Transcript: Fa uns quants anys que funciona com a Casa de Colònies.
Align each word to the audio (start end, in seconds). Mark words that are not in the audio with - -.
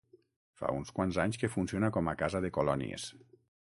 Fa 0.61 0.69
uns 0.77 0.93
quants 0.99 1.19
anys 1.25 1.39
que 1.43 1.51
funciona 1.57 1.91
com 1.99 2.11
a 2.15 2.17
Casa 2.23 2.43
de 2.47 2.55
Colònies. 2.59 3.07